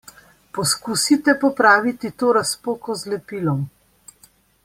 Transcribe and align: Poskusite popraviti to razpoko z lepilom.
Poskusite 0.57 1.35
popraviti 1.43 2.11
to 2.23 2.31
razpoko 2.39 2.97
z 3.03 3.13
lepilom. 3.13 3.61